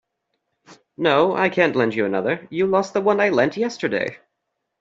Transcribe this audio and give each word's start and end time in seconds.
No, 0.97 1.35
I 1.35 1.49
can't 1.49 1.75
lend 1.75 1.93
you 1.93 2.07
another. 2.07 2.47
You 2.49 2.65
lost 2.65 2.95
the 2.95 3.01
one 3.01 3.19
I 3.19 3.29
lent 3.29 3.55
yesterday! 3.55 4.17